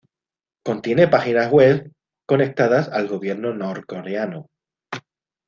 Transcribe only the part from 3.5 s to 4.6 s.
norcoreano.